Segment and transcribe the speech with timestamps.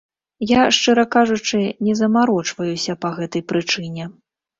[0.51, 4.09] Я, шчыра кажучы, не замарочваюся па гэтай прычыне.